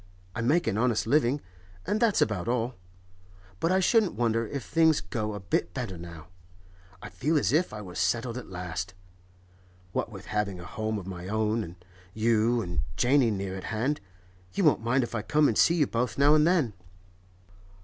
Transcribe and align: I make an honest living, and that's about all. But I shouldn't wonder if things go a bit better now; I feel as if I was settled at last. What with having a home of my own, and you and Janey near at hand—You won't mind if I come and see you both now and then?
I 0.33 0.41
make 0.41 0.65
an 0.65 0.79
honest 0.79 1.05
living, 1.05 1.41
and 1.85 1.99
that's 1.99 2.23
about 2.23 2.47
all. 2.47 2.73
But 3.59 3.71
I 3.71 3.79
shouldn't 3.79 4.15
wonder 4.15 4.47
if 4.47 4.63
things 4.63 4.99
go 4.99 5.35
a 5.35 5.39
bit 5.39 5.75
better 5.75 5.95
now; 5.95 6.25
I 7.03 7.09
feel 7.09 7.37
as 7.37 7.51
if 7.53 7.71
I 7.71 7.81
was 7.81 7.99
settled 7.99 8.35
at 8.35 8.49
last. 8.49 8.95
What 9.91 10.11
with 10.11 10.25
having 10.25 10.59
a 10.59 10.65
home 10.65 10.97
of 10.97 11.05
my 11.05 11.27
own, 11.27 11.63
and 11.63 11.75
you 12.15 12.61
and 12.63 12.81
Janey 12.97 13.29
near 13.29 13.55
at 13.55 13.65
hand—You 13.65 14.63
won't 14.63 14.81
mind 14.81 15.03
if 15.03 15.13
I 15.13 15.21
come 15.21 15.47
and 15.47 15.55
see 15.55 15.75
you 15.75 15.85
both 15.85 16.17
now 16.17 16.33
and 16.33 16.47
then? 16.47 16.73